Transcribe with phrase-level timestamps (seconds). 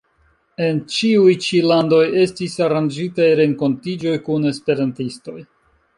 [0.67, 5.37] En ĉiuj ĉi landoj estis aranĝitaj renkontiĝoj kun esperantistoj.